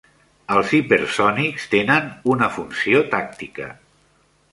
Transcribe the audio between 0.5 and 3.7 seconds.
Els hipersònics tenen una funció tàctica.